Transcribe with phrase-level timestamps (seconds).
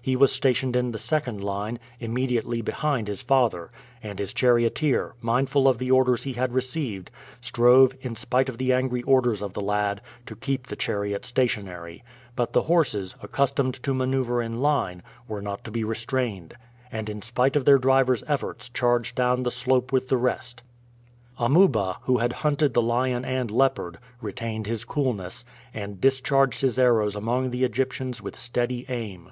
[0.00, 3.70] He was stationed in the second line, immediately behind his father;
[4.02, 7.10] and his charioteer, mindful of the orders he had received,
[7.42, 12.02] strove, in spite of the angry orders of the lad, to keep the chariot stationary;
[12.34, 16.54] but the horses, accustomed to maneuver in line, were not to be restrained,
[16.90, 20.62] and in spite of their driver's efforts charged down the slope with the rest.
[21.38, 25.44] Amuba, who had hunted the lion and leopard, retained his coolness,
[25.74, 29.30] and discharged his arrows among the Egyptians with steady aim.